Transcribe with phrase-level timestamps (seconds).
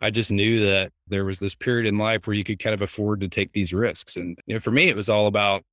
[0.00, 2.82] I just knew that there was this period in life where you could kind of
[2.82, 4.16] afford to take these risks.
[4.16, 5.64] And you know, for me, it was all about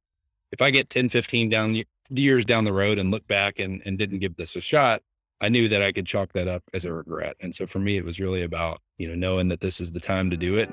[0.51, 3.97] if I get 10, 15 down years down the road and look back and, and
[3.97, 5.01] didn't give this a shot,
[5.41, 7.35] I knew that I could chalk that up as a regret.
[7.39, 9.99] And so for me, it was really about, you know, knowing that this is the
[9.99, 10.71] time to do it.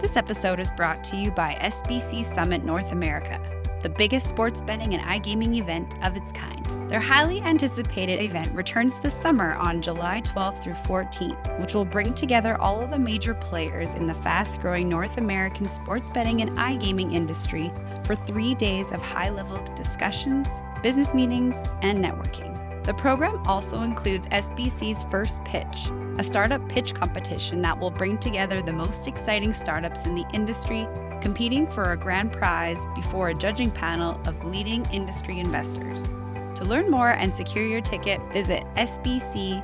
[0.00, 3.40] This episode is brought to you by SBC Summit North America,
[3.82, 6.64] the biggest sports betting and iGaming event of its kind.
[6.88, 12.14] Their highly anticipated event returns this summer on July 12th through 14th, which will bring
[12.14, 16.50] together all of the major players in the fast growing North American sports betting and
[16.58, 17.72] iGaming industry
[18.04, 20.46] for three days of high level discussions,
[20.82, 22.52] business meetings, and networking.
[22.84, 28.60] The program also includes SBC's First Pitch, a startup pitch competition that will bring together
[28.60, 30.86] the most exciting startups in the industry
[31.22, 36.08] competing for a grand prize before a judging panel of leading industry investors.
[36.56, 39.62] To learn more and secure your ticket, visit sbcevents.com.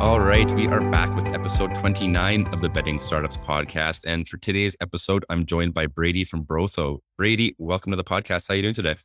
[0.00, 4.04] All right, we are back with episode 29 of the Betting Startups podcast.
[4.06, 6.98] And for today's episode, I'm joined by Brady from BroThrow.
[7.16, 8.48] Brady, welcome to the podcast.
[8.48, 8.96] How are you doing today?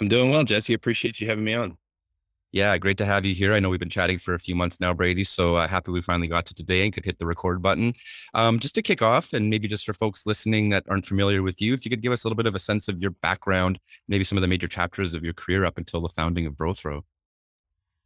[0.00, 0.74] I'm doing well, Jesse.
[0.74, 1.78] Appreciate you having me on.
[2.52, 3.54] Yeah, great to have you here.
[3.54, 5.24] I know we've been chatting for a few months now, Brady.
[5.24, 7.94] So uh, happy we finally got to today and could hit the record button.
[8.34, 11.62] Um, just to kick off, and maybe just for folks listening that aren't familiar with
[11.62, 13.78] you, if you could give us a little bit of a sense of your background,
[14.06, 17.02] maybe some of the major chapters of your career up until the founding of Brothrow.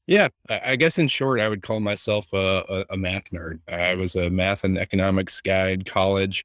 [0.06, 3.58] Yeah, I guess in short, I would call myself a, a, a, math nerd.
[3.68, 6.44] I was a math and economics guy in college.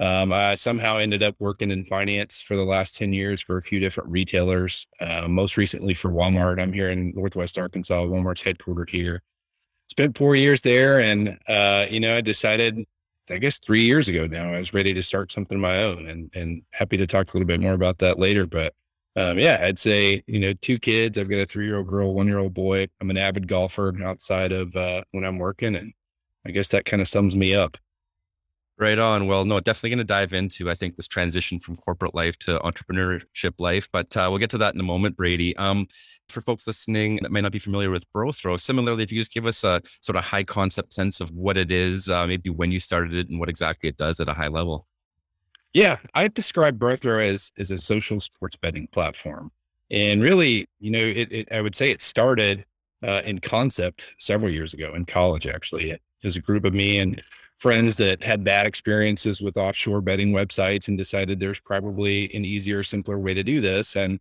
[0.00, 3.62] Um, I somehow ended up working in finance for the last 10 years for a
[3.62, 6.60] few different retailers, uh, most recently for Walmart.
[6.60, 8.04] I'm here in Northwest Arkansas.
[8.04, 9.22] Walmart's headquartered here.
[9.88, 11.00] Spent four years there.
[11.00, 12.84] And, uh, you know, I decided,
[13.28, 16.08] I guess three years ago now, I was ready to start something of my own
[16.08, 18.46] and, and happy to talk a little bit more about that later.
[18.46, 18.74] But
[19.16, 21.18] um, yeah, I'd say, you know, two kids.
[21.18, 22.86] I've got a three year old girl, one year old boy.
[23.00, 25.74] I'm an avid golfer outside of uh, when I'm working.
[25.74, 25.92] And
[26.46, 27.76] I guess that kind of sums me up.
[28.80, 29.26] Right on.
[29.26, 32.60] Well, no, definitely going to dive into, I think, this transition from corporate life to
[32.60, 35.56] entrepreneurship life, but uh, we'll get to that in a moment, Brady.
[35.56, 35.88] Um,
[36.28, 39.46] for folks listening that may not be familiar with Brothrow, similarly, if you just give
[39.46, 42.78] us a sort of high concept sense of what it is, uh, maybe when you
[42.78, 44.86] started it and what exactly it does at a high level.
[45.72, 49.50] Yeah, I describe Brothrow as as a social sports betting platform,
[49.90, 52.64] and really, you know, it, it I would say it started
[53.02, 55.48] uh, in concept several years ago in college.
[55.48, 57.20] Actually, it was a group of me and
[57.58, 62.82] friends that had bad experiences with offshore betting websites and decided there's probably an easier,
[62.82, 63.96] simpler way to do this.
[63.96, 64.20] And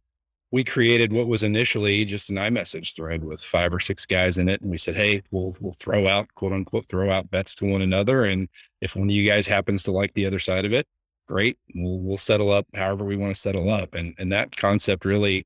[0.51, 4.49] we created what was initially just an iMessage thread with five or six guys in
[4.49, 4.61] it.
[4.61, 7.81] And we said, Hey, we'll, we'll throw out quote unquote, throw out bets to one
[7.81, 8.25] another.
[8.25, 8.47] And
[8.81, 10.87] if one of you guys happens to like the other side of it,
[11.27, 11.57] great.
[11.75, 13.93] We'll, we'll settle up however we want to settle up.
[13.93, 15.45] And, and that concept really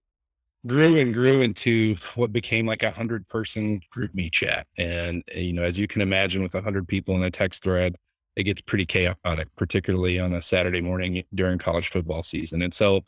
[0.67, 4.67] grew and grew into what became like a hundred person GroupMe chat.
[4.77, 7.63] And, eh, you know, as you can imagine with a hundred people in a text
[7.63, 7.95] thread,
[8.35, 12.61] it gets pretty chaotic, particularly on a Saturday morning during college football season.
[12.61, 13.01] And so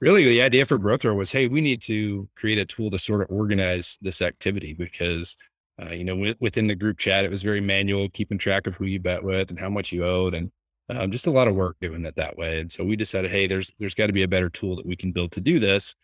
[0.00, 3.22] really the idea for Brothrow was, Hey, we need to create a tool to sort
[3.22, 5.36] of organize this activity because
[5.80, 8.84] uh, you know, within the group chat, it was very manual, keeping track of who
[8.84, 10.34] you bet with and how much you owed.
[10.34, 10.50] And
[10.90, 12.60] um, just a lot of work doing it that way.
[12.60, 14.96] And so we decided, hey, there's there's got to be a better tool that we
[14.96, 15.94] can build to do this.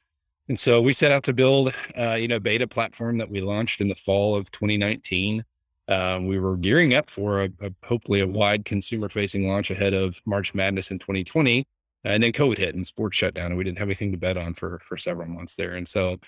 [0.49, 3.81] And so we set out to build, uh, you know, beta platform that we launched
[3.81, 5.45] in the fall of 2019.
[5.89, 9.95] Um, we were gearing up for a, a hopefully a wide consumer facing launch ahead
[9.95, 11.67] of March Madness in 2020,
[12.05, 14.37] and then COVID hit and sports shut down, and we didn't have anything to bet
[14.37, 15.75] on for for several months there.
[15.75, 16.19] And so,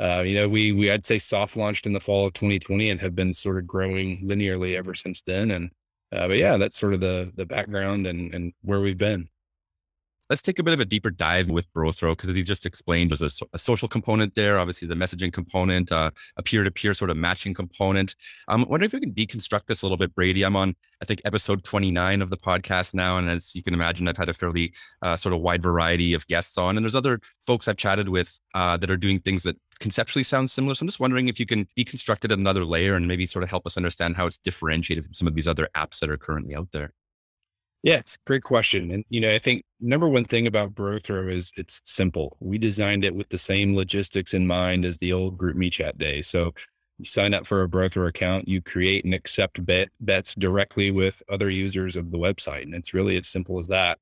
[0.00, 3.00] uh, you know, we we I'd say soft launched in the fall of 2020 and
[3.00, 5.50] have been sort of growing linearly ever since then.
[5.50, 5.70] And
[6.12, 9.28] uh, but yeah, that's sort of the the background and and where we've been.
[10.30, 13.10] Let's take a bit of a deeper dive with Brothrow because as you just explained,
[13.10, 17.16] there's a, a, social component there, obviously the messaging component, uh, a peer-to-peer sort of
[17.16, 18.14] matching component.
[18.46, 20.42] I'm wondering if you can deconstruct this a little bit, Brady.
[20.42, 24.06] I'm on, I think, episode 29 of the podcast now, and as you can imagine,
[24.06, 27.20] I've had a fairly uh, sort of wide variety of guests on, and there's other
[27.46, 30.74] folks I've chatted with uh, that are doing things that conceptually sounds similar.
[30.74, 33.48] So I'm just wondering if you can deconstruct it another layer and maybe sort of
[33.48, 36.54] help us understand how it's differentiated from some of these other apps that are currently
[36.54, 36.92] out there.
[37.82, 38.90] Yeah, it's a great question.
[38.90, 42.36] And, you know, I think number one thing about Brothrow is it's simple.
[42.40, 45.96] We designed it with the same logistics in mind as the old group GroupMe chat
[45.96, 46.20] day.
[46.22, 46.52] So
[46.98, 51.22] you sign up for a Brothrow account, you create and accept bet, bets directly with
[51.28, 52.62] other users of the website.
[52.62, 53.98] And it's really as simple as that.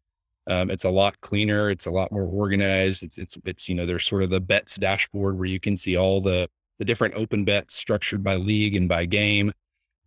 [0.49, 1.71] Um, it's a lot cleaner.
[1.71, 3.03] It's a lot more organized.
[3.03, 5.97] It's it's it's you know there's sort of the bets dashboard where you can see
[5.97, 6.49] all the
[6.79, 9.53] the different open bets structured by league and by game.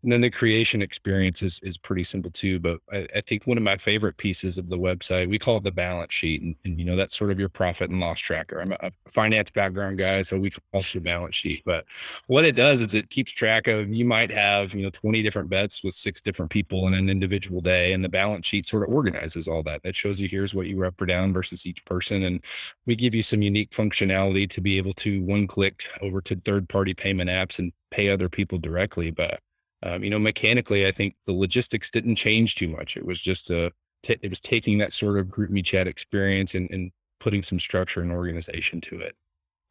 [0.03, 2.59] And then the creation experience is, is pretty simple too.
[2.59, 5.63] But I, I, think one of my favorite pieces of the website, we call it
[5.63, 6.41] the balance sheet.
[6.41, 8.61] And, and you know, that's sort of your profit and loss tracker.
[8.61, 11.63] I'm a, finance background guy, so we call it the balance sheet.
[11.65, 11.85] But
[12.27, 15.49] what it does is it keeps track of, you might have, you know, 20 different
[15.49, 17.91] bets with six different people in an individual day.
[17.91, 19.83] And the balance sheet sort of organizes all that.
[19.83, 22.23] That shows you here's what you were up or down versus each person.
[22.23, 22.43] And
[22.85, 26.69] we give you some unique functionality to be able to one click over to third
[26.69, 29.11] party payment apps and pay other people directly.
[29.11, 29.41] But
[29.83, 32.97] um, you know, mechanically, I think the logistics didn't change too much.
[32.97, 33.71] It was just a,
[34.03, 38.01] t- it was taking that sort of GroupMe chat experience and, and putting some structure
[38.01, 39.15] and organization to it.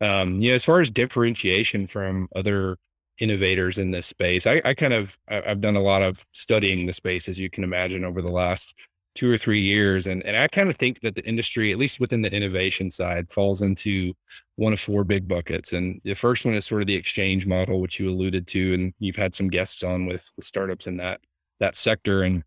[0.00, 2.76] Um, you know, as far as differentiation from other
[3.18, 6.92] innovators in this space, I, I kind of, I've done a lot of studying the
[6.92, 8.74] space, as you can imagine, over the last
[9.18, 10.06] two or three years.
[10.06, 13.32] And, and I kind of think that the industry, at least within the innovation side,
[13.32, 14.14] falls into
[14.54, 15.72] one of four big buckets.
[15.72, 18.94] And the first one is sort of the exchange model, which you alluded to, and
[19.00, 21.20] you've had some guests on with, with startups in that
[21.58, 22.22] that sector.
[22.22, 22.44] And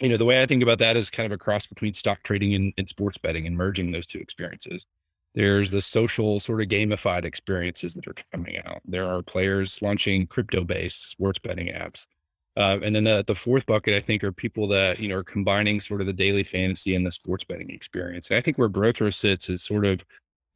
[0.00, 2.24] you know, the way I think about that is kind of a cross between stock
[2.24, 4.86] trading and, and sports betting and merging those two experiences.
[5.36, 8.80] There's the social sort of gamified experiences that are coming out.
[8.84, 12.04] There are players launching crypto based sports betting apps.
[12.60, 15.24] Uh, and then the, the fourth bucket, I think, are people that, you know, are
[15.24, 18.28] combining sort of the daily fantasy and the sports betting experience.
[18.28, 20.04] And I think where Brothrow sits is sort of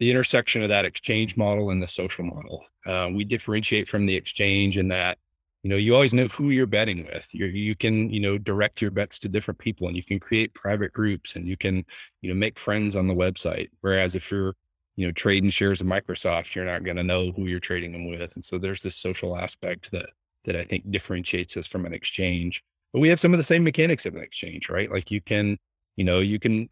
[0.00, 2.66] the intersection of that exchange model and the social model.
[2.84, 5.16] Uh, we differentiate from the exchange in that,
[5.62, 7.26] you know, you always know who you're betting with.
[7.32, 10.52] you you can, you know, direct your bets to different people and you can create
[10.52, 11.86] private groups and you can,
[12.20, 13.70] you know, make friends on the website.
[13.80, 14.54] Whereas if you're,
[14.96, 18.10] you know, trading shares of Microsoft, you're not going to know who you're trading them
[18.10, 18.34] with.
[18.34, 20.10] And so there's this social aspect that
[20.44, 22.62] that I think differentiates us from an exchange.
[22.92, 24.90] But we have some of the same mechanics of an exchange, right?
[24.90, 25.58] Like you can,
[25.96, 26.68] you know, you can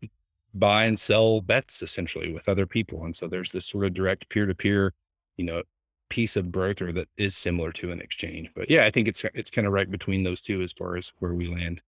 [0.55, 3.05] buy and sell bets essentially with other people.
[3.05, 4.95] And so there's this sort of direct peer to peer,
[5.37, 5.63] you know,
[6.11, 8.51] piece of broker that is similar to an exchange.
[8.55, 11.13] But yeah, I think it's it's kind of right between those two as far as
[11.19, 11.81] where we land.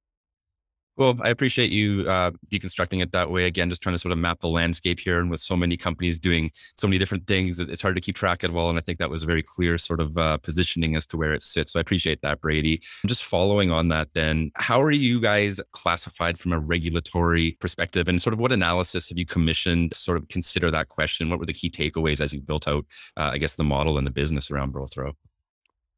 [0.95, 3.45] Well, I appreciate you uh, deconstructing it that way.
[3.45, 6.19] Again, just trying to sort of map the landscape here, and with so many companies
[6.19, 8.69] doing so many different things, it's hard to keep track of all.
[8.69, 11.33] And I think that was a very clear sort of uh, positioning as to where
[11.33, 11.73] it sits.
[11.73, 12.79] So I appreciate that, Brady.
[13.07, 18.21] Just following on that, then, how are you guys classified from a regulatory perspective, and
[18.21, 21.31] sort of what analysis have you commissioned to sort of consider that question?
[21.31, 22.85] What were the key takeaways as you built out,
[23.17, 25.13] uh, I guess, the model and the business around Brothrow?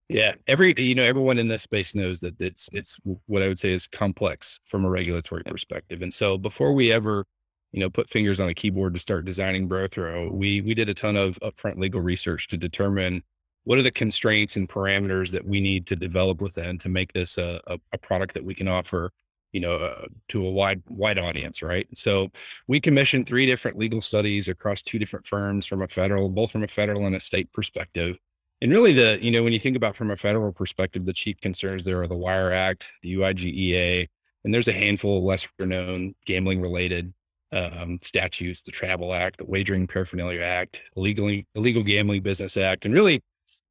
[0.07, 3.60] Yeah, every you know everyone in this space knows that it's it's what I would
[3.60, 6.02] say is complex from a regulatory perspective.
[6.04, 7.25] And so before we ever
[7.72, 10.94] you know put fingers on a keyboard to start designing Brothrow, we we did a
[10.94, 13.24] ton of upfront legal research to determine
[13.63, 17.40] what are the constraints and parameters that we need to develop within to make this
[17.40, 19.12] a, a, a product that we can offer
[19.54, 22.30] you know uh, to a wide wide audience right so
[22.68, 26.63] we commissioned three different legal studies across two different firms from a federal both from
[26.63, 28.18] a federal and a state perspective
[28.62, 31.40] and really, the you know when you think about from a federal perspective, the chief
[31.42, 34.07] concerns there are the Wire Act, the UIGEA,
[34.44, 37.13] and there's a handful of lesser known gambling related
[37.52, 42.94] um, statutes: the Travel Act, the Wagering Paraphernalia Act, illegal illegal gambling business act, and
[42.94, 43.22] really.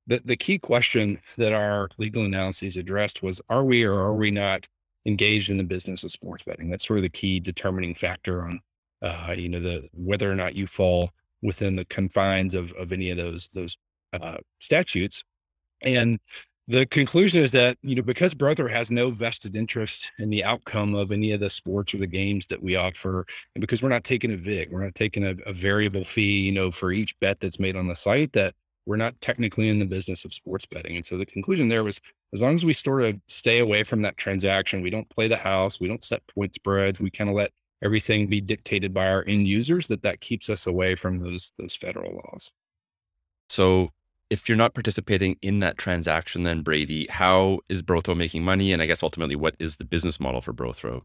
[0.07, 4.31] The, the key question that our legal analyses addressed was are we or are we
[4.31, 4.69] not
[5.07, 8.61] engaged in the business of sports betting that's sort of the key determining factor on
[9.01, 11.11] uh, you know the whether or not you fall
[11.43, 13.77] within the confines of of any of those those
[14.20, 15.25] uh, statutes.
[15.82, 16.19] And
[16.66, 20.94] the conclusion is that, you know, because BroThrow has no vested interest in the outcome
[20.94, 24.05] of any of the sports or the games that we offer, and because we're not
[24.05, 27.38] taking a VIG, we're not taking a, a variable fee, you know, for each bet
[27.40, 28.55] that's made on the site, that
[28.87, 30.97] we're not technically in the business of sports betting.
[30.97, 32.00] And so the conclusion there was
[32.33, 35.37] as long as we sort of stay away from that transaction, we don't play the
[35.37, 37.50] house, we don't set point spreads, we kind of let
[37.83, 41.76] everything be dictated by our end users, that that keeps us away from those those
[41.76, 42.50] federal laws.
[43.49, 43.90] So
[44.35, 48.73] if you're not participating in that transaction, then Brady, how is Brothrow making money?
[48.73, 51.03] And I guess ultimately, what is the business model for Brothrow?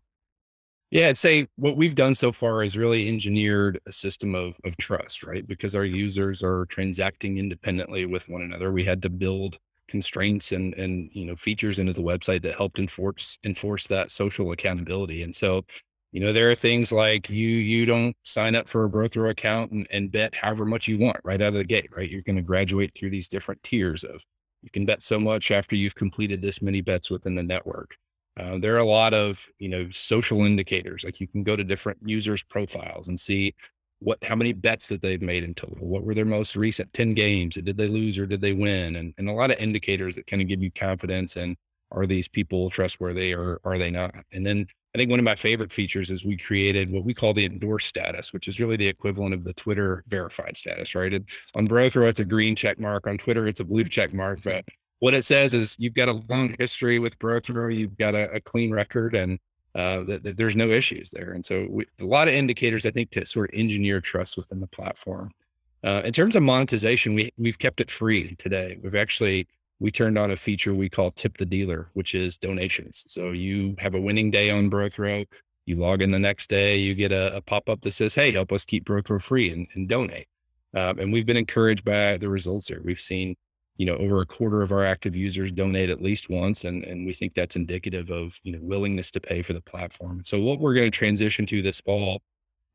[0.89, 4.75] Yeah, I'd say what we've done so far is really engineered a system of of
[4.77, 5.47] trust, right?
[5.47, 8.71] Because our users are transacting independently with one another.
[8.71, 12.79] We had to build constraints and and you know features into the website that helped
[12.79, 15.21] enforce enforce that social accountability.
[15.21, 15.65] And so
[16.11, 19.71] you know, there are things like you you don't sign up for a Brothrow account
[19.71, 22.09] and, and bet however much you want right out of the gate, right?
[22.09, 24.23] You're going to graduate through these different tiers of
[24.61, 27.95] you can bet so much after you've completed this many bets within the network.
[28.37, 31.63] Uh, there are a lot of you know social indicators like you can go to
[31.63, 33.53] different users profiles and see
[33.99, 37.13] what how many bets that they've made in total what were their most recent 10
[37.15, 40.25] games did they lose or did they win and, and a lot of indicators that
[40.25, 41.57] kind of give you confidence and
[41.91, 44.65] are these people trustworthy or are they not and then
[44.95, 47.87] I think one of my favorite features is we created what we call the endorsed
[47.87, 51.13] status, which is really the equivalent of the Twitter verified status, right?
[51.13, 53.05] And on Brothrow, it's a green check mark.
[53.05, 54.39] On Twitter, it's a blue check mark.
[54.43, 54.65] But
[54.97, 58.41] what it says is you've got a long history with Brothrow, you've got a, a
[58.41, 59.37] clean record, and
[59.75, 61.33] uh, that, that there's no issues there.
[61.33, 64.59] And so we, a lot of indicators, I think, to sort of engineer trust within
[64.59, 65.31] the platform.
[65.83, 68.77] Uh, in terms of monetization, we we've kept it free today.
[68.81, 69.47] We've actually
[69.79, 73.03] we turned on a feature we call tip the dealer, which is donations.
[73.07, 75.25] So you have a winning day on Brothrow,
[75.65, 78.31] you log in the next day, you get a, a pop up that says, "Hey,
[78.31, 80.27] help us keep Brothrow free and, and donate."
[80.73, 82.81] Um, and we've been encouraged by the results there.
[82.83, 83.35] We've seen,
[83.77, 87.05] you know, over a quarter of our active users donate at least once, and and
[87.05, 90.21] we think that's indicative of you know willingness to pay for the platform.
[90.23, 92.21] So what we're going to transition to this fall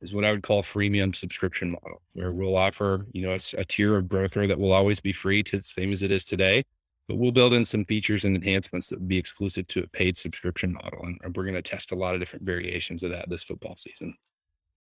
[0.00, 3.64] is what I would call freemium subscription model, where we'll offer, you know, a, a
[3.64, 6.64] tier of Brothrow that will always be free to the same as it is today,
[7.08, 10.16] but we'll build in some features and enhancements that would be exclusive to a paid
[10.16, 11.04] subscription model.
[11.04, 14.14] And, we're going to test a lot of different variations of that this football season.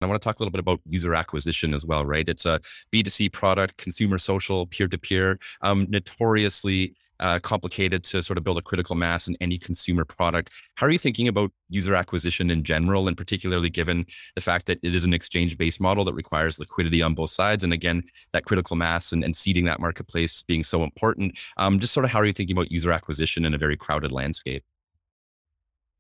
[0.01, 2.29] I want to talk a little bit about user acquisition as well, right?
[2.29, 2.61] It's a
[2.93, 8.59] B2C product, consumer social, peer to peer, um, notoriously uh, complicated to sort of build
[8.59, 10.51] a critical mass in any consumer product.
[10.77, 14.79] How are you thinking about user acquisition in general, and particularly given the fact that
[14.83, 17.65] it is an exchange based model that requires liquidity on both sides?
[17.65, 18.03] And again,
[18.33, 21.39] that critical mass and, and seeding that marketplace being so important.
[21.57, 24.13] Um, just sort of how are you thinking about user acquisition in a very crowded
[24.13, 24.65] landscape?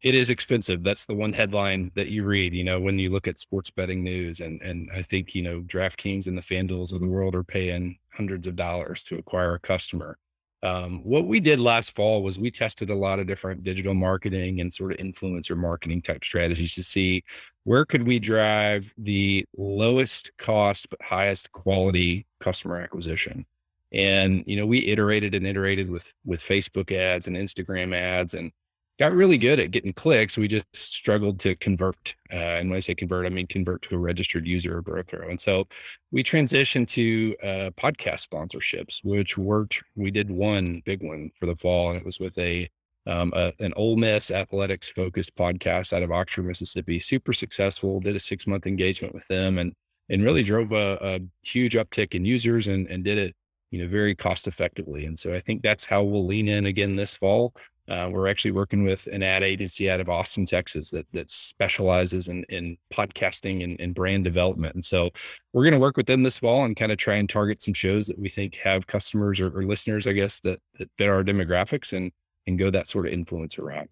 [0.02, 0.84] It is expensive.
[0.84, 4.04] That's the one headline that you read, you know, when you look at sports betting
[4.04, 4.40] news.
[4.40, 7.96] And and I think, you know, DraftKings and the FanDuels of the world are paying
[8.12, 10.18] hundreds of dollars to acquire a customer.
[10.64, 14.62] Um, what we did last fall was we tested a lot of different digital marketing
[14.62, 17.22] and sort of influencer marketing type strategies to see
[17.64, 23.44] where could we drive the lowest cost but highest quality customer acquisition.
[23.92, 28.50] And you know, we iterated and iterated with with Facebook ads and Instagram ads and
[28.98, 30.36] got really good at getting clicks.
[30.36, 32.14] We just struggled to convert.
[32.32, 35.30] Uh, and when I say convert, I mean convert to a registered user of Brothrow.
[35.30, 35.66] And so
[36.12, 39.82] we transitioned to uh, podcast sponsorships, which worked.
[39.96, 42.70] We did one big one for the fall, and it was with a,
[43.06, 47.00] um, a an Ole Miss athletics focused podcast out of Oxford, Mississippi.
[47.00, 48.00] Super successful.
[48.00, 49.72] Did a six month engagement with them, and
[50.08, 53.34] and really drove a, a huge uptick in users, and and did it
[53.72, 55.04] you know very cost effectively.
[55.04, 57.54] And so I think that's how we'll lean in again this fall.
[57.86, 62.28] Uh, we're actually working with an ad agency out of Austin, Texas, that that specializes
[62.28, 64.74] in in podcasting and, and brand development.
[64.74, 65.10] And so
[65.52, 67.74] we're going to work with them this fall and kind of try and target some
[67.74, 71.22] shows that we think have customers or, or listeners, I guess, that that fit our
[71.22, 72.10] demographics and
[72.46, 73.90] and go that sort of influencer route.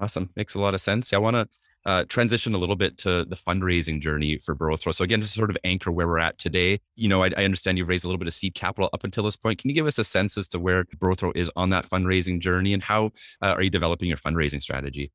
[0.00, 1.12] Awesome, makes a lot of sense.
[1.12, 1.46] I want to
[1.84, 4.94] uh, transition a little bit to the fundraising journey for Brothrow.
[4.94, 6.78] So again, just sort of anchor where we're at today.
[6.96, 9.24] You know, I, I, understand you've raised a little bit of seed capital up until
[9.24, 9.58] this point.
[9.58, 12.72] Can you give us a sense as to where Brothrow is on that fundraising journey
[12.72, 13.06] and how
[13.40, 15.10] uh, are you developing your fundraising strategy?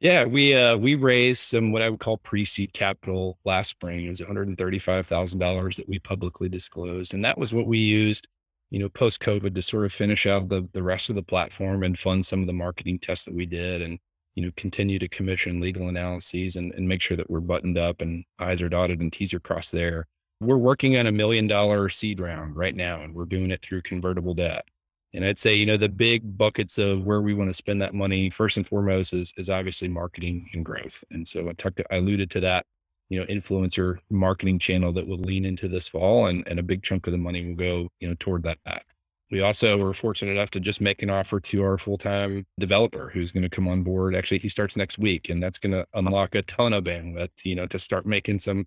[0.00, 4.04] Yeah, we uh, we raised some what I would call pre-seed capital last spring.
[4.04, 7.54] It was one hundred and thirty-five thousand dollars that we publicly disclosed, and that was
[7.54, 8.28] what we used,
[8.68, 11.82] you know, post COVID to sort of finish out the the rest of the platform
[11.82, 13.98] and fund some of the marketing tests that we did, and
[14.36, 18.02] you know, continue to commission legal analyses and, and make sure that we're buttoned up
[18.02, 20.06] and I's are dotted and T's are crossed there.
[20.40, 23.82] We're working on a million dollar seed round right now, and we're doing it through
[23.82, 24.66] convertible debt.
[25.14, 27.94] And I'd say, you know, the big buckets of where we want to spend that
[27.94, 31.02] money, first and foremost, is is obviously marketing and growth.
[31.10, 32.66] And so I talked, to, I alluded to that,
[33.08, 36.82] you know, influencer marketing channel that will lean into this fall, and and a big
[36.82, 38.58] chunk of the money will go, you know, toward that.
[39.30, 43.10] We also were fortunate enough to just make an offer to our full time developer
[43.12, 44.14] who's going to come on board.
[44.14, 47.56] Actually, he starts next week, and that's going to unlock a ton of bandwidth, you
[47.56, 48.66] know, to start making some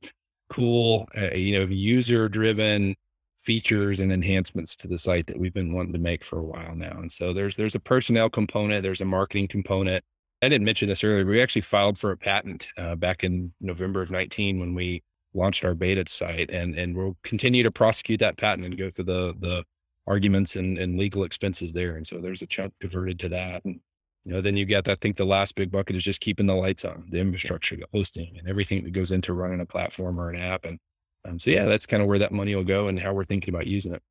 [0.49, 2.95] cool, uh, you know, user driven
[3.41, 6.75] features and enhancements to the site that we've been wanting to make for a while
[6.75, 6.97] now.
[6.99, 10.03] And so there's there's a personnel component, there's a marketing component.
[10.41, 11.23] I didn't mention this earlier.
[11.23, 15.03] But we actually filed for a patent uh, back in November of 19 when we
[15.33, 19.05] launched our beta site, and and we'll continue to prosecute that patent and go through
[19.05, 19.63] the the
[20.09, 21.95] arguments and, and legal expenses there.
[21.95, 23.63] And so there's a chunk diverted to that.
[23.63, 23.79] And,
[24.25, 26.55] you know, then you get, I think the last big bucket is just keeping the
[26.55, 30.29] lights on, the infrastructure, the hosting and everything that goes into running a platform or
[30.29, 30.65] an app.
[30.65, 30.79] And
[31.25, 33.53] um, so, yeah, that's kind of where that money will go and how we're thinking
[33.53, 34.01] about using it.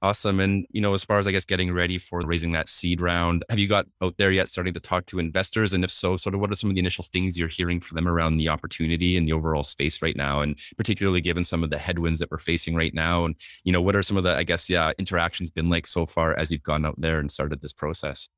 [0.00, 0.38] Awesome.
[0.38, 3.44] And, you know, as far as I guess getting ready for raising that seed round,
[3.50, 5.72] have you got out there yet starting to talk to investors?
[5.72, 7.96] And if so, sort of what are some of the initial things you're hearing from
[7.96, 10.40] them around the opportunity and the overall space right now?
[10.40, 13.24] And particularly given some of the headwinds that we're facing right now.
[13.24, 16.06] And, you know, what are some of the, I guess, yeah, interactions been like so
[16.06, 18.28] far as you've gone out there and started this process?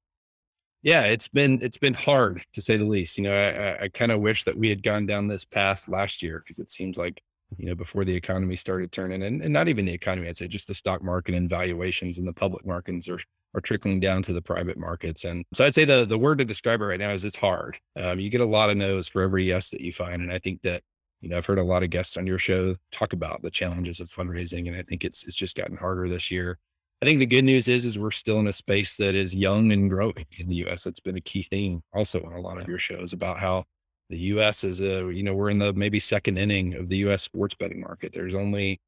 [0.83, 3.19] Yeah, it's been it's been hard to say the least.
[3.19, 6.23] You know, I, I kind of wish that we had gone down this path last
[6.23, 7.23] year because it seems like
[7.57, 10.49] you know, before the economy started turning and, and not even the economy, I'd say
[10.49, 13.21] just the stock market and valuations and the public markets are
[13.55, 15.25] are trickling down to the private markets.
[15.25, 17.79] And so I'd say the the word to describe it right now is it's hard.
[17.97, 20.23] Um, you get a lot of no's for every yes that you find.
[20.23, 20.83] And I think that,
[21.21, 24.01] you know, I've heard a lot of guests on your show talk about the challenges
[24.01, 24.69] of fundraising.
[24.69, 26.59] And I think it's it's just gotten harder this year.
[27.03, 29.73] I think the good news is, is we're still in a space that is young
[29.73, 30.85] and growing in the U.S.
[30.85, 33.65] That's been a key theme also on a lot of your shows about how
[34.11, 34.65] the U.S.
[34.65, 37.23] is a, you know, we're in the maybe second inning of the U.S.
[37.23, 38.13] sports betting market.
[38.13, 38.81] There's only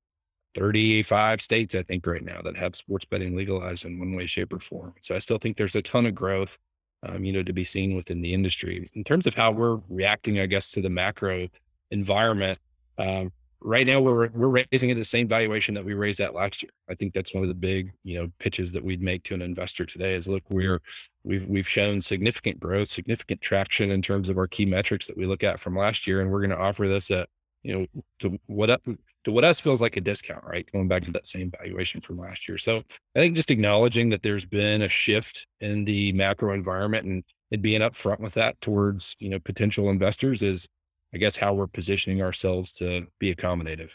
[0.56, 4.52] 35 states, I think, right now that have sports betting legalized in one way, shape,
[4.52, 4.94] or form.
[5.00, 6.58] So I still think there's a ton of growth,
[7.04, 8.90] um, you know, to be seen within the industry.
[8.94, 11.48] In terms of how we're reacting, I guess, to the macro
[11.92, 12.58] environment,
[12.98, 13.32] um,
[13.64, 16.70] right now we're we're raising at the same valuation that we raised at last year.
[16.88, 19.42] I think that's one of the big you know pitches that we'd make to an
[19.42, 20.80] investor today is look we're
[21.24, 25.26] we've we've shown significant growth, significant traction in terms of our key metrics that we
[25.26, 27.28] look at from last year, and we're going to offer this at
[27.62, 27.86] you know
[28.20, 28.82] to what up
[29.24, 30.68] to what else feels like a discount, right?
[30.72, 32.58] Going back to that same valuation from last year.
[32.58, 32.82] So
[33.14, 37.60] I think just acknowledging that there's been a shift in the macro environment and and
[37.60, 40.66] being upfront with that towards you know potential investors is
[41.14, 43.90] I guess, how we're positioning ourselves to be accommodative.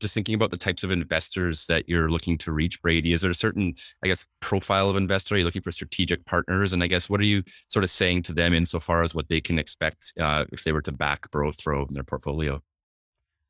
[0.00, 3.30] Just thinking about the types of investors that you're looking to reach, Brady, is there
[3.30, 5.34] a certain, I guess, profile of investor?
[5.34, 6.72] Are you looking for strategic partners?
[6.72, 9.42] And I guess, what are you sort of saying to them insofar as what they
[9.42, 12.62] can expect uh, if they were to back Brothrow in their portfolio?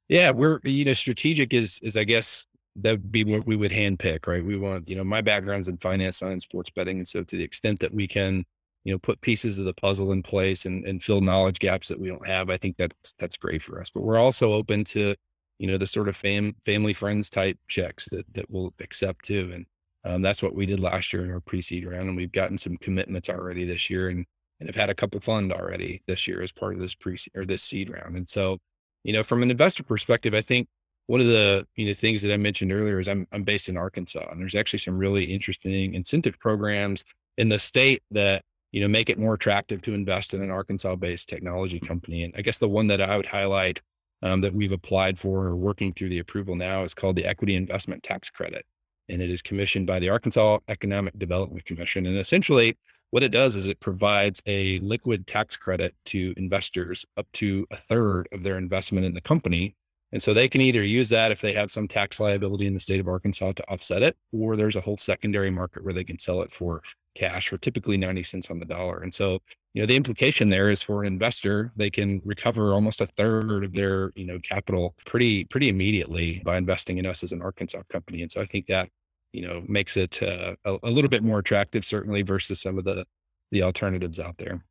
[0.08, 3.72] Yeah, we're, you know, strategic is, is I guess, that would be what we would
[3.72, 4.44] handpick, right?
[4.44, 6.98] We want, you know, my background's in finance, science, sports betting.
[6.98, 8.44] And so to the extent that we can
[8.84, 12.00] you know put pieces of the puzzle in place and, and fill knowledge gaps that
[12.00, 13.90] we don't have i think that's that's great for us.
[13.90, 15.14] But we're also open to
[15.58, 19.50] you know the sort of fam family friends type checks that that we'll accept too.
[19.54, 19.66] And
[20.04, 22.76] um, that's what we did last year in our pre-seed round and we've gotten some
[22.78, 24.24] commitments already this year and
[24.58, 27.44] and have had a couple fund already this year as part of this pre or
[27.44, 28.16] this seed round.
[28.16, 28.58] And so
[29.04, 30.68] you know from an investor perspective i think
[31.06, 33.76] one of the you know things that i mentioned earlier is i'm, I'm based in
[33.76, 37.04] arkansas and there's actually some really interesting incentive programs
[37.38, 40.96] in the state that you know, make it more attractive to invest in an Arkansas
[40.96, 42.22] based technology company.
[42.22, 43.82] And I guess the one that I would highlight
[44.22, 47.54] um, that we've applied for or working through the approval now is called the Equity
[47.54, 48.64] Investment Tax Credit.
[49.08, 52.06] And it is commissioned by the Arkansas Economic Development Commission.
[52.06, 52.76] And essentially,
[53.10, 57.76] what it does is it provides a liquid tax credit to investors up to a
[57.76, 59.74] third of their investment in the company.
[60.12, 62.80] And so they can either use that if they have some tax liability in the
[62.80, 66.18] state of Arkansas to offset it, or there's a whole secondary market where they can
[66.18, 66.82] sell it for
[67.14, 69.00] cash for typically 90 cents on the dollar.
[69.02, 69.40] And so,
[69.74, 73.64] you know, the implication there is for an investor, they can recover almost a third
[73.64, 77.82] of their, you know, capital pretty, pretty immediately by investing in us as an Arkansas
[77.90, 78.22] company.
[78.22, 78.88] And so I think that,
[79.32, 82.84] you know, makes it uh, a, a little bit more attractive, certainly versus some of
[82.84, 83.04] the,
[83.52, 84.64] the alternatives out there.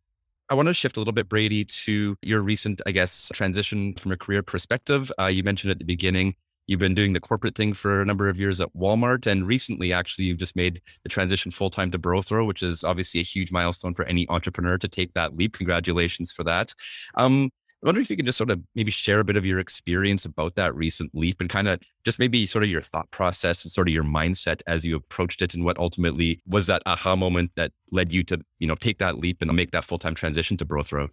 [0.49, 4.11] I want to shift a little bit, Brady, to your recent, I guess, transition from
[4.11, 5.11] a career perspective.
[5.19, 6.35] Uh, you mentioned at the beginning
[6.69, 9.25] You've been doing the corporate thing for a number of years at Walmart.
[9.25, 13.21] And recently, actually, you've just made the transition full time to Brothrow, which is obviously
[13.21, 15.53] a huge milestone for any entrepreneur to take that leap.
[15.53, 16.75] Congratulations for that.
[17.15, 17.49] Um,
[17.83, 20.25] I wonder if you can just sort of maybe share a bit of your experience
[20.25, 23.71] about that recent leap and kind of just maybe sort of your thought process and
[23.71, 27.51] sort of your mindset as you approached it and what ultimately was that aha moment
[27.55, 30.65] that led you to, you know, take that leap and make that full-time transition to
[30.65, 31.09] Brothrow.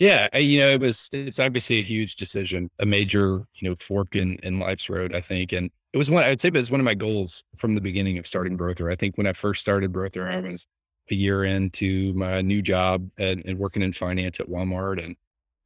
[0.00, 4.16] Yeah, you know, it was it's obviously a huge decision, a major, you know, fork
[4.16, 5.52] in in life's road, I think.
[5.52, 8.16] And it was one I'd say it was one of my goals from the beginning
[8.18, 8.90] of starting Brothrow.
[8.90, 10.66] I think when I first started Brothrow, I was
[11.10, 15.04] a year into my new job and, and working in finance at Walmart.
[15.04, 15.16] And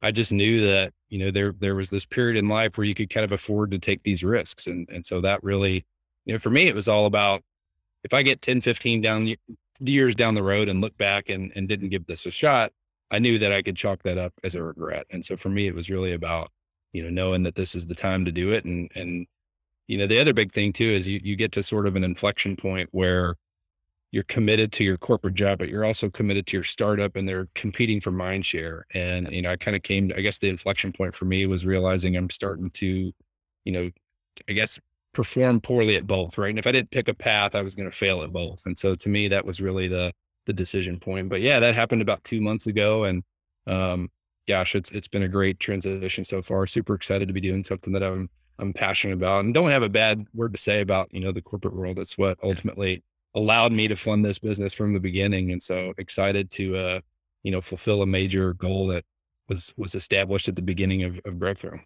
[0.01, 2.95] I just knew that, you know, there there was this period in life where you
[2.95, 4.67] could kind of afford to take these risks.
[4.67, 5.85] And and so that really,
[6.25, 7.41] you know, for me, it was all about
[8.03, 9.35] if I get 10, 15 down
[9.79, 12.71] years down the road and look back and, and didn't give this a shot,
[13.11, 15.05] I knew that I could chalk that up as a regret.
[15.11, 16.51] And so for me, it was really about,
[16.91, 18.65] you know, knowing that this is the time to do it.
[18.65, 19.27] And, and,
[19.87, 22.03] you know, the other big thing too is you, you get to sort of an
[22.03, 23.35] inflection point where
[24.11, 27.47] you're committed to your corporate job, but you're also committed to your startup and they're
[27.53, 28.85] competing for mind share.
[28.93, 31.65] And, you know, I kind of came, I guess the inflection point for me was
[31.65, 33.11] realizing I'm starting to,
[33.65, 33.91] you know,
[34.49, 34.79] I guess
[35.13, 36.37] perform poorly at both.
[36.37, 36.49] Right.
[36.49, 38.61] And if I didn't pick a path, I was going to fail at both.
[38.65, 40.11] And so to me, that was really the,
[40.45, 41.29] the decision point.
[41.29, 43.23] But yeah, that happened about two months ago, and
[43.67, 44.09] um,
[44.47, 46.67] gosh, it's it's been a great transition so far.
[46.67, 48.29] Super excited to be doing something that I'm
[48.59, 51.41] I'm passionate about, and don't have a bad word to say about you know the
[51.41, 51.99] corporate world.
[51.99, 53.03] It's what ultimately
[53.33, 56.99] allowed me to fund this business from the beginning, and so excited to uh,
[57.43, 59.05] you know fulfill a major goal that
[59.49, 61.79] was was established at the beginning of, of Brothrow.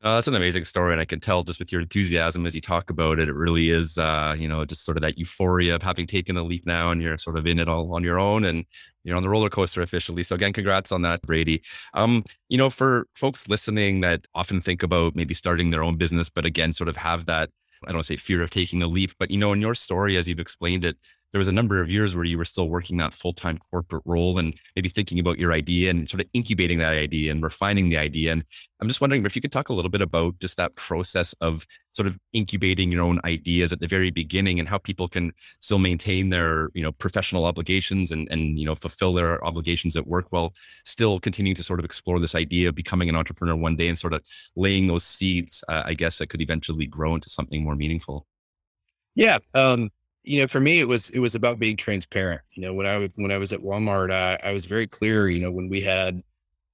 [0.00, 2.60] Uh, that's an amazing story, and I can tell just with your enthusiasm as you
[2.60, 3.28] talk about it.
[3.28, 6.44] It really is, uh, you know, just sort of that euphoria of having taken the
[6.44, 8.64] leap now, and you're sort of in it all on your own, and
[9.02, 10.22] you're on the roller coaster officially.
[10.22, 11.62] So again, congrats on that, Brady.
[11.94, 16.28] Um, you know, for folks listening that often think about maybe starting their own business,
[16.28, 17.50] but again, sort of have that
[17.86, 20.26] I don't say fear of taking a leap, but you know, in your story, as
[20.28, 20.96] you've explained it,
[21.32, 24.02] there was a number of years where you were still working that full time corporate
[24.06, 27.90] role and maybe thinking about your idea and sort of incubating that idea and refining
[27.90, 28.32] the idea.
[28.32, 28.44] And
[28.80, 31.66] I'm just wondering if you could talk a little bit about just that process of
[31.92, 35.78] sort of incubating your own ideas at the very beginning and how people can still
[35.78, 40.26] maintain their you know professional obligations and and you know fulfill their obligations at work
[40.30, 43.88] while still continuing to sort of explore this idea of becoming an entrepreneur one day
[43.88, 44.22] and sort of
[44.54, 48.26] laying those seeds uh, i guess that could eventually grow into something more meaningful
[49.16, 49.90] yeah um
[50.24, 52.42] you know, for me, it was it was about being transparent.
[52.52, 55.28] You know, when I was when I was at Walmart, I, I was very clear.
[55.28, 56.22] You know, when we had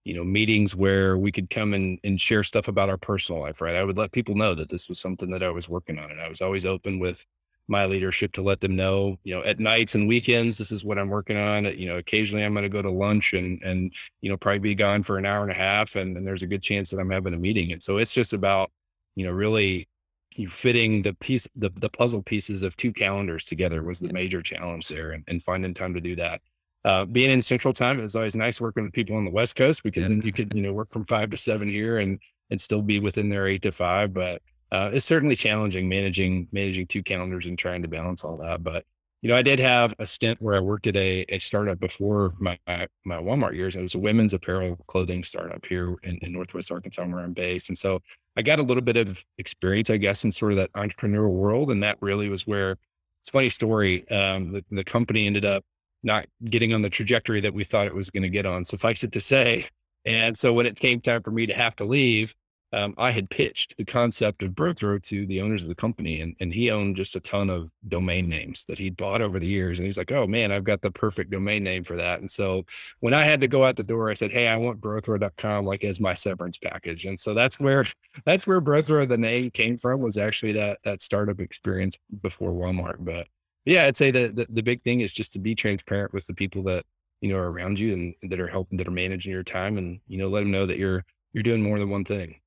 [0.05, 3.61] you know meetings where we could come and, and share stuff about our personal life,
[3.61, 3.77] right?
[3.77, 6.21] I would let people know that this was something that I was working on, and
[6.21, 7.25] I was always open with
[7.69, 9.19] my leadership to let them know.
[9.25, 11.65] You know, at nights and weekends, this is what I'm working on.
[11.65, 14.75] You know, occasionally I'm going to go to lunch and and you know probably be
[14.75, 17.11] gone for an hour and a half, and, and there's a good chance that I'm
[17.11, 17.73] having a meeting.
[17.73, 18.71] And so it's just about
[19.17, 19.89] you know really
[20.35, 24.43] you fitting the piece the, the puzzle pieces of two calendars together was the major
[24.43, 26.41] challenge there and, and finding time to do that.
[26.85, 29.57] Uh, being in central time it was always nice working with people on the west
[29.57, 32.19] coast because then you could you know work from five to seven here and
[32.51, 36.87] and still be within their eight to five but uh, it's certainly challenging managing managing
[36.87, 38.85] two calendars and trying to balance all that but
[39.25, 42.33] you know i did have a stint where i worked at a, a startup before
[42.39, 46.33] my, my, my walmart years it was a women's apparel clothing startup here in, in
[46.33, 48.01] northwest arkansas where i'm based and so
[48.37, 51.71] I got a little bit of experience, I guess, in sort of that entrepreneurial world.
[51.71, 52.77] And that really was where
[53.23, 54.09] it's funny story.
[54.11, 55.65] Um, the, the company ended up
[56.03, 58.65] not getting on the trajectory that we thought it was going to get on.
[58.65, 59.67] Suffice it to say.
[60.05, 62.35] And so when it came time for me to have to leave,
[62.75, 66.35] um, I had pitched the concept of Brothrow to the owners of the company, and,
[66.41, 69.79] and he owned just a ton of domain names that he'd bought over the years.
[69.79, 72.65] And he's like, "Oh man, I've got the perfect domain name for that." And so
[72.99, 75.85] when I had to go out the door, I said, "Hey, I want Brothrow.com like
[75.85, 77.87] as my severance package." And so that's where
[78.27, 82.97] that's where Brothrow the name came from was actually that that startup experience before Walmart.
[82.99, 83.29] But
[83.65, 86.35] yeah, I'd say that the, the big thing is just to be transparent with the
[86.35, 86.85] people that
[87.21, 90.01] you know are around you and that are helping that are managing your time, and
[90.09, 92.41] you know let them know that you're you're doing more than one thing.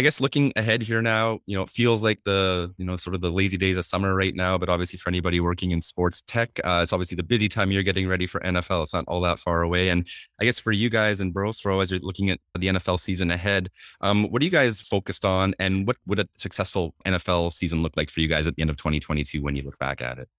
[0.00, 3.14] I guess looking ahead here now, you know, it feels like the, you know, sort
[3.14, 6.22] of the lazy days of summer right now, but obviously for anybody working in sports
[6.26, 8.84] tech, uh, it's obviously the busy time you're getting ready for NFL.
[8.84, 9.90] It's not all that far away.
[9.90, 10.08] And
[10.40, 13.68] I guess for you guys in Brothrow, as you're looking at the NFL season ahead,
[14.00, 17.94] um, what are you guys focused on and what would a successful NFL season look
[17.94, 20.30] like for you guys at the end of 2022 when you look back at it?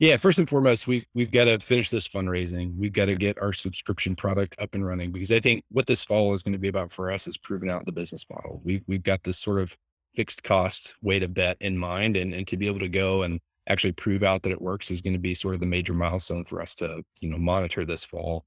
[0.00, 2.74] Yeah, first and foremost, we've we've got to finish this fundraising.
[2.78, 6.02] We've got to get our subscription product up and running because I think what this
[6.02, 8.62] fall is going to be about for us is proving out the business model.
[8.64, 9.76] We've we've got this sort of
[10.14, 13.40] fixed cost way to bet in mind, and and to be able to go and
[13.68, 16.46] actually prove out that it works is going to be sort of the major milestone
[16.46, 18.46] for us to you know monitor this fall.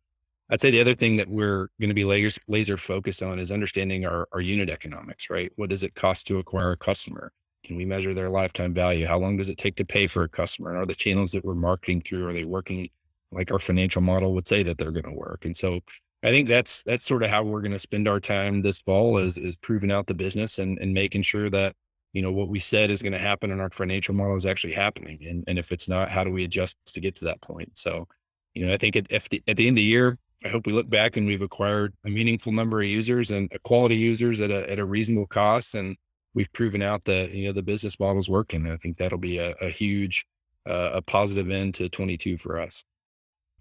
[0.49, 3.51] I'd say the other thing that we're going to be laser laser focused on is
[3.51, 5.29] understanding our our unit economics.
[5.29, 7.31] Right, what does it cost to acquire a customer?
[7.63, 9.05] Can we measure their lifetime value?
[9.05, 10.71] How long does it take to pay for a customer?
[10.71, 12.89] And are the channels that we're marketing through, are they working
[13.31, 15.45] like our financial model would say that they're going to work?
[15.45, 15.79] And so
[16.23, 19.17] I think that's that's sort of how we're going to spend our time this fall
[19.17, 21.75] is is proving out the business and and making sure that
[22.13, 24.73] you know what we said is going to happen in our financial model is actually
[24.73, 25.19] happening.
[25.27, 27.77] And and if it's not, how do we adjust to get to that point?
[27.77, 28.07] So,
[28.53, 30.65] you know, I think at, at the at the end of the year, I hope
[30.65, 34.49] we look back and we've acquired a meaningful number of users and quality users at
[34.49, 35.97] a at a reasonable cost and
[36.33, 38.69] we've proven out that you know the business model is working.
[38.69, 40.25] I think that'll be a, a huge
[40.67, 42.83] uh, a positive end to 22 for us.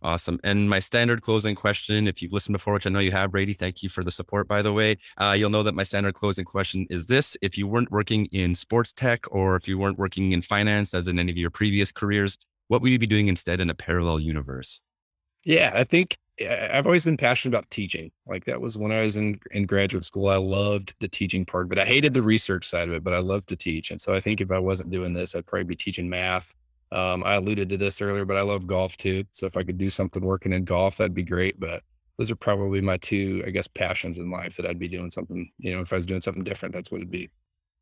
[0.02, 0.40] Awesome.
[0.42, 3.52] And my standard closing question, if you've listened before, which I know you have, Brady,
[3.52, 4.96] thank you for the support, by the way.
[5.16, 8.54] Uh, you'll know that my standard closing question is this If you weren't working in
[8.54, 11.92] sports tech or if you weren't working in finance, as in any of your previous
[11.92, 14.80] careers, what would you be doing instead in a parallel universe?
[15.44, 18.10] Yeah, I think I've always been passionate about teaching.
[18.26, 20.28] Like that was when I was in, in graduate school.
[20.28, 23.18] I loved the teaching part, but I hated the research side of it, but I
[23.18, 23.90] loved to teach.
[23.90, 26.54] And so I think if I wasn't doing this, I'd probably be teaching math.
[26.90, 29.24] Um, I alluded to this earlier, but I love golf too.
[29.32, 31.58] So if I could do something working in golf, that'd be great.
[31.60, 31.82] But
[32.18, 35.50] those are probably my two, I guess, passions in life that I'd be doing something,
[35.58, 37.30] you know, if I was doing something different, that's what it'd be.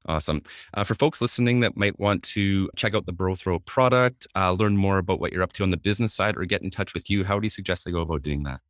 [0.07, 0.43] Awesome.
[0.75, 4.77] Uh, for folks listening that might want to check out the Brothrow product, uh, learn
[4.77, 7.11] more about what you're up to on the business side, or get in touch with
[7.11, 8.61] you, how do you suggest they go about doing that?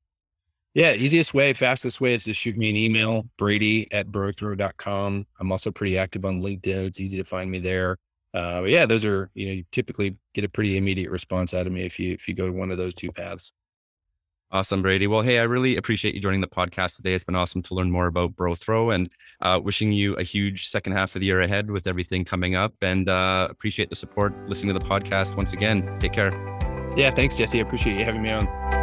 [0.75, 5.27] Yeah, easiest way, fastest way is to shoot me an email, brady at brothrow.com.
[5.41, 6.87] I'm also pretty active on LinkedIn.
[6.87, 7.97] It's easy to find me there.
[8.33, 11.73] Uh, yeah, those are, you know, you typically get a pretty immediate response out of
[11.73, 13.51] me if you if you go to one of those two paths.
[14.53, 15.07] Awesome, Brady.
[15.07, 17.15] Well, hey, I really appreciate you joining the podcast today.
[17.15, 19.09] It's been awesome to learn more about Brothrow and
[19.41, 22.75] uh, wishing you a huge second half of the year ahead with everything coming up
[22.83, 25.99] and uh, appreciate the support listening to the podcast once again.
[26.01, 26.33] Take care.
[26.97, 27.59] Yeah, thanks, Jesse.
[27.59, 28.80] I appreciate you having me on.